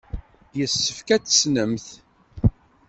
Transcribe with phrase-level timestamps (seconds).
[0.57, 1.87] Yessefk ad t-tessnemt.